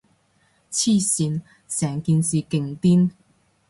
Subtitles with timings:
[0.71, 3.11] 黐線，成件事勁癲